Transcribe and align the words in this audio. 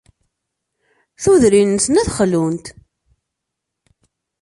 Tudrin-nsen 1.21 1.99
ad 2.01 2.07
xlunt. 2.17 2.65